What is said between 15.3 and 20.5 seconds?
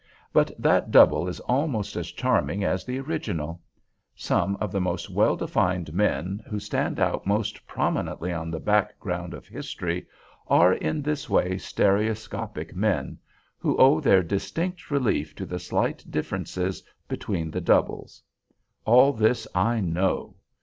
to the slight differences between the doubles. All this I know.